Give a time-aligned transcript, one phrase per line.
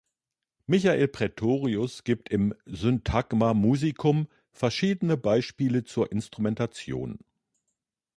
[0.65, 7.19] Michael Praetorius gibt im "Syntagma musicum" verschiedene Beispiele zur Instrumentation.